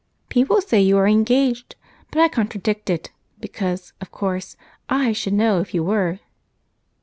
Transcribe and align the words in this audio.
"People 0.29 0.61
say 0.61 0.81
you 0.81 0.97
are 0.97 1.05
engaged 1.07 1.75
but 2.09 2.19
I 2.19 2.27
contradict 2.27 2.89
it, 2.89 3.11
because, 3.39 3.93
of 4.01 4.09
course, 4.11 4.57
I 4.89 5.11
should 5.13 5.33
know 5.33 5.59
if 5.61 5.75
you 5.75 5.83
were." 5.83 6.19